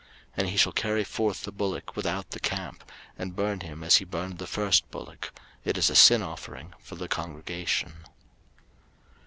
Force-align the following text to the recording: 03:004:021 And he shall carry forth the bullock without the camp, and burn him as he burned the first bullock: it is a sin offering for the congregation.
03:004:021 0.31 0.37
And 0.37 0.49
he 0.49 0.57
shall 0.57 0.71
carry 0.71 1.03
forth 1.03 1.43
the 1.43 1.51
bullock 1.51 1.95
without 1.95 2.31
the 2.31 2.39
camp, 2.39 2.89
and 3.19 3.35
burn 3.35 3.59
him 3.59 3.83
as 3.83 3.97
he 3.97 4.03
burned 4.03 4.39
the 4.39 4.47
first 4.47 4.89
bullock: 4.89 5.31
it 5.63 5.77
is 5.77 5.91
a 5.91 5.95
sin 5.95 6.23
offering 6.23 6.73
for 6.79 6.95
the 6.95 7.07
congregation. 7.07 7.93